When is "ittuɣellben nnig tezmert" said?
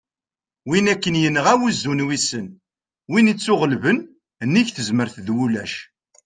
3.31-5.15